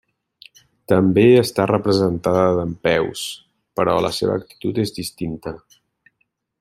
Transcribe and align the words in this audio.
També 0.93 1.25
està 1.41 1.67
representada 1.71 2.47
dempeus, 2.61 3.21
però 3.81 3.99
la 4.07 4.11
seva 4.21 4.39
actitud 4.41 4.81
és 4.87 4.95
distinta. 4.99 5.55